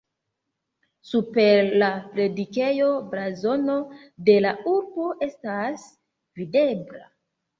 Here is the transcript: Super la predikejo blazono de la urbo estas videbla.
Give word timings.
Super 1.09 1.67
la 1.83 1.89
predikejo 2.13 2.87
blazono 3.11 3.75
de 4.29 4.37
la 4.47 4.53
urbo 4.71 5.05
estas 5.27 5.83
videbla. 6.41 7.07